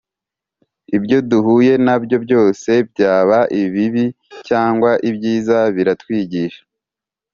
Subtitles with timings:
[0.97, 4.05] ibyo duhuye na byo byose, byaba ibibi
[4.47, 6.61] cyangwa ibyiza biratwigisha